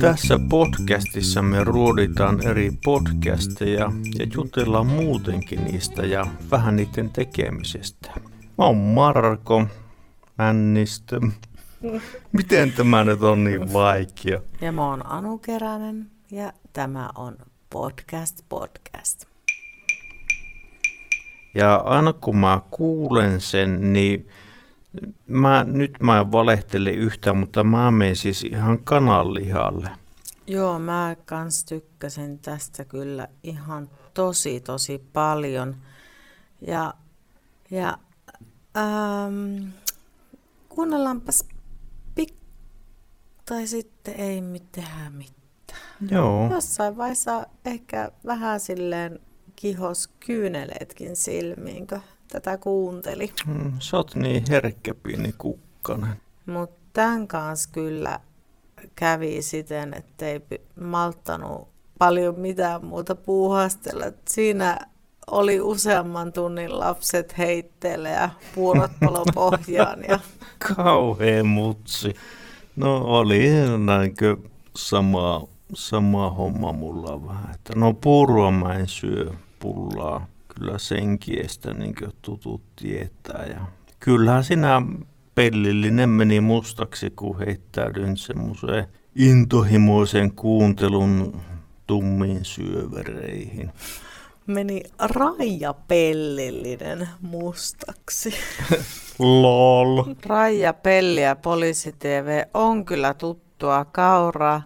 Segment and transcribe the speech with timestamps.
[0.00, 8.10] Tässä podcastissa me ruoditaan eri podcasteja ja jutellaan muutenkin niistä ja vähän niiden tekemisestä.
[8.58, 9.66] Mä oon Marko
[10.38, 11.20] Männistö.
[12.32, 14.40] Miten tämä nyt on niin vaikea?
[14.60, 17.36] Ja mä oon Anu Keränen ja tämä on
[17.70, 19.35] Podcast Podcast.
[21.56, 24.28] Ja aina kun mä kuulen sen, niin
[25.26, 29.90] mä, nyt mä en valehtele yhtään, mutta mä menen siis ihan kananlihalle.
[30.46, 35.76] Joo, mä kans tykkäsin tästä kyllä ihan tosi tosi paljon.
[36.60, 36.94] Ja,
[37.70, 37.98] ja
[38.76, 39.68] ähm,
[40.68, 41.44] kuunnellaanpas
[42.14, 42.34] pik...
[43.44, 46.10] Tai sitten ei mitään mitään.
[46.10, 46.50] Joo.
[46.50, 49.20] Jossain vaiheessa ehkä vähän silleen
[49.56, 53.32] kihos kyyneleetkin silmiin, kun tätä kuunteli.
[53.46, 56.16] Mm, Sä oot niin herkkä pieni kukkanen.
[56.46, 58.20] Mutta tämän kanssa kyllä
[58.96, 60.40] kävi siten, ettei
[60.80, 64.04] malttanut paljon mitään muuta puuhastella.
[64.28, 64.78] Siinä
[65.30, 70.04] oli useamman tunnin lapset heitteille ja puurot palo pohjaan.
[70.08, 70.18] Ja
[70.76, 72.14] Kauhea mutsi.
[72.76, 73.48] No oli
[73.84, 74.36] näinkö
[74.76, 77.54] sama, sama homma mulla vähän.
[77.54, 79.30] Että no puurua mä en syö
[79.74, 80.26] pullaa.
[80.54, 83.46] Kyllä sen kiestä niin tutut tietää.
[83.46, 83.60] Ja
[84.00, 84.82] kyllähän sinä
[85.34, 91.40] pellillinen meni mustaksi, kun heittäydyin semmoiseen intohimoisen kuuntelun
[91.86, 93.72] tummiin syövereihin.
[94.46, 98.34] meni rajapellillinen mustaksi.
[99.18, 100.04] Lol.
[100.26, 104.62] Raija Pelli ja Poliisi TV on kyllä tuttua kauraa.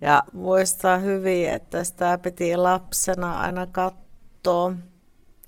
[0.00, 4.05] Ja muistaa hyvin, että sitä piti lapsena aina katsoa.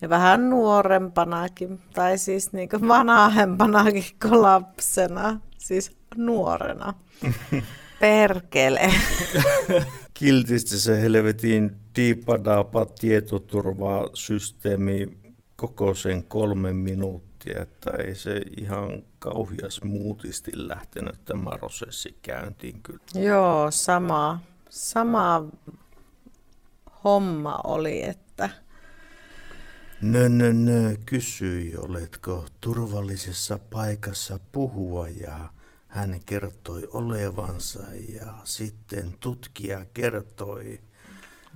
[0.00, 6.94] Ja vähän nuorempanakin, tai siis niin vanhempanakin kuin lapsena, siis nuorena.
[8.00, 8.92] Perkele.
[10.14, 15.24] Kiltisti se helvetin diipadaapa tietoturvasysteemi
[15.56, 23.00] koko sen kolme minuuttia, että ei se ihan kauhias muutisti lähtenyt tämä prosessi käyntiin kyllä.
[23.14, 25.44] Joo, sama, sama
[27.04, 28.50] homma oli, että
[30.04, 35.38] Nö, nö, nö, kysyi, oletko turvallisessa paikassa puhua ja
[35.88, 40.80] hän kertoi olevansa ja sitten tutkija kertoi.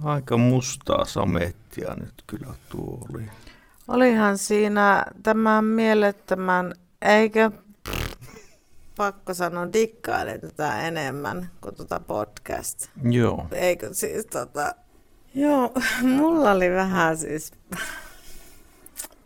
[0.04, 3.30] Aika mustaa samettia nyt kyllä tuo oli.
[3.88, 7.50] olihan siinä tämän mielettömän, eikö
[8.96, 12.88] pakko sanoa, dikkailen tätä enemmän kuin tuota podcast.
[13.10, 13.46] Joo.
[13.52, 14.74] Eikö siis tota...
[15.34, 15.72] Joo,
[16.02, 17.52] mulla oli vähän siis...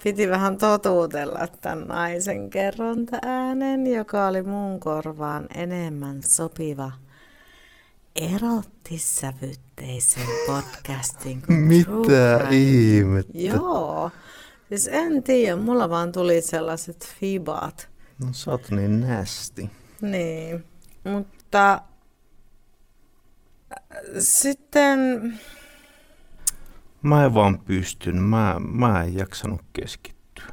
[0.04, 6.92] Piti vähän totuutella tämän naisen kerronta-äänen, joka oli mun korvaan enemmän sopiva
[8.16, 13.32] erottissävytteisen podcastin kuin Mitä ihmettä?
[13.34, 14.10] Joo.
[14.68, 17.88] Siis en tiedä, mulla vaan tuli sellaiset fibaat.
[18.24, 19.70] No sä oot niin nästi.
[20.00, 20.64] Niin,
[21.04, 21.80] mutta äh,
[24.18, 25.32] sitten
[27.02, 30.46] Mä en vaan pystynyt, mä, mä en jaksanut keskittyä.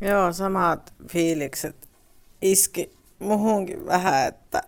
[0.00, 1.88] joo, samat fiilikset
[2.42, 4.62] iski muhunkin vähän, että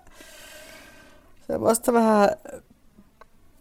[1.46, 2.28] semmoista vähän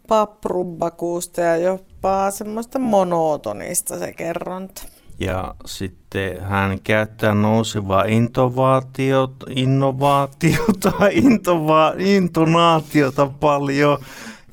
[0.08, 4.82] paprumbakuusta ja jopa semmoista monotonista se kerronta.
[5.18, 13.98] Ja sitten hän käyttää nousevaa innovaatiota, innovaatiota, intova, intonaatiota paljon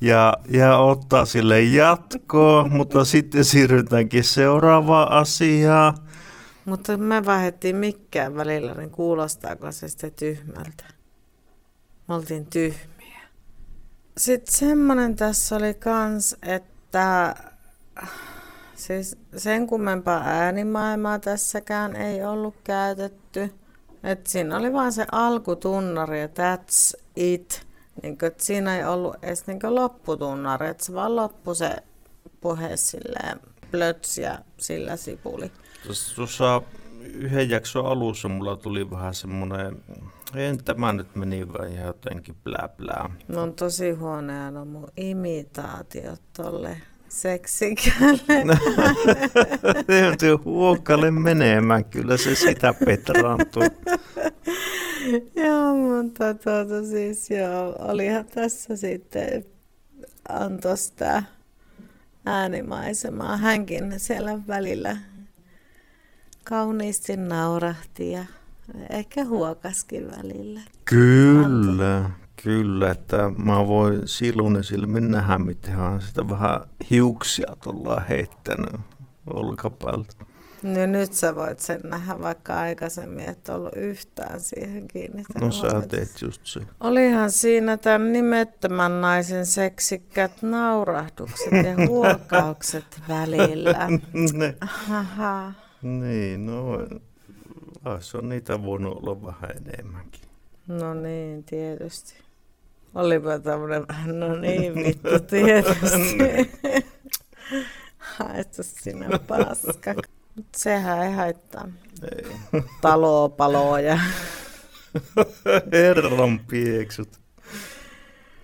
[0.02, 5.94] ja, ja ottaa sille jatkoa, mutta sitten siirrytäänkin seuraavaan asiaan.
[6.64, 10.84] Mutta me vaihdettiin mikkään välillä, niin kuulostaako se sitten tyhmältä?
[12.08, 13.20] Me oltiin tyhmiä.
[14.18, 17.34] Sitten semmonen tässä oli kans, että
[18.74, 23.54] siis sen kummempaa äänimaailmaa tässäkään ei ollut käytetty.
[24.04, 27.66] Et siinä oli vaan se alkutunnari ja that's it.
[28.02, 31.76] Niin kuin, että siinä ei ollut edes niin kuin lopputunnari, että se vaan loppui se
[32.40, 33.40] puhe silleen
[33.70, 35.52] plöts ja sillä sipuli.
[36.16, 36.62] Tuossa,
[37.02, 39.82] yhden jakson alussa mulla tuli vähän semmoinen,
[40.34, 43.10] en tämä nyt meni vaan ihan jotenkin blää blää.
[43.28, 46.76] Ne on tosi huonoja no mun imitaatiot tolle
[47.08, 48.58] seksikälle.
[49.86, 53.62] Täytyy huokalle menemään, kyllä se sitä petraantuu.
[55.44, 59.44] joo, mutta tuota siis joo, olihan tässä sitten
[60.28, 61.22] antos tää
[62.26, 63.36] äänimaisemaa.
[63.36, 64.96] Hänkin siellä välillä
[66.44, 68.24] kauniisti naurahti ja
[68.90, 70.60] ehkä huokaskin välillä.
[70.84, 72.10] Kyllä,
[72.42, 76.60] kyllä, että mä voin silloin silmin nähdä, miten sitä vähän
[76.90, 78.80] hiuksia tullaan heittänyt
[79.26, 80.31] olkapäältä.
[80.62, 85.42] No nyt sä voit sen nähdä, vaikka aikaisemmin et ollut yhtään siihen kiinnittänyt.
[85.42, 86.60] No sä teet just se.
[86.80, 93.88] Olihan siinä tämän nimettömän naisen seksikkät naurahdukset ja huokaukset välillä.
[94.32, 94.56] ne.
[94.60, 95.52] Aha.
[95.82, 96.78] Niin, no
[98.00, 100.22] se on niitä voinut olla vähän enemmänkin.
[100.66, 102.14] No niin, tietysti.
[102.94, 106.18] Olipa tämmönen, no niin vittu tietysti.
[107.98, 109.94] Haetu sinä paska.
[110.36, 111.68] Mut sehän ei haittaa.
[112.02, 112.36] Ei.
[112.80, 113.98] Taloa paloo ja
[115.72, 117.20] Herran pieksut.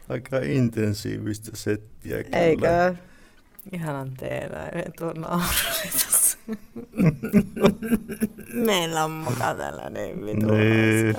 [0.08, 2.38] Aika intensiivistä settiä kyllä.
[2.38, 2.94] eikö?
[3.73, 6.38] Ihanan teenäinen tuo naururitas.
[8.67, 11.17] Meillä on muka tällainen vitu Niin.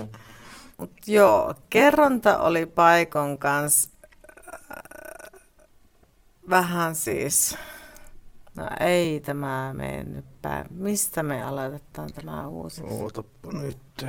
[0.77, 5.41] Mut joo, kerronta oli paikon kanssa äh,
[6.49, 7.57] vähän siis,
[8.55, 10.65] no ei tämä mene nyt päin.
[10.69, 12.81] Mistä me aloitetaan tämä uusi?
[12.83, 14.05] Ootappa nyt.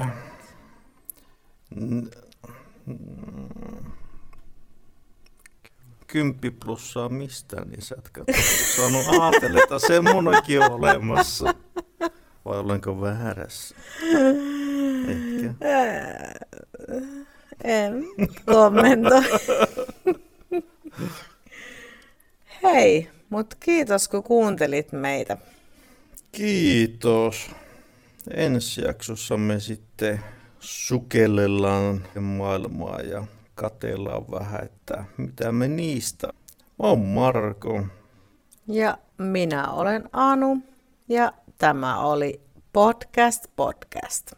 [6.07, 8.11] Kymppi plussaa mistä, niin sä et
[8.77, 11.55] saanut ajatella, että semmonenkin on olemassa.
[12.45, 13.77] Vai olenko väärässä?
[15.09, 15.55] Ehkä.
[17.65, 18.05] En
[18.47, 19.23] kommentoi.
[22.63, 25.37] Hei, mutta kiitos kun kuuntelit meitä.
[26.33, 27.51] Kiitos.
[28.35, 30.21] Ensi jaksossa me sitten
[30.61, 33.25] sukellellaan maailmaa ja
[33.55, 36.27] katellaan vähän, että mitä me niistä.
[36.53, 37.87] Mä oon Marko.
[38.67, 40.59] Ja minä olen Anu
[41.09, 42.41] ja tämä oli
[42.73, 44.33] Podcast Podcast.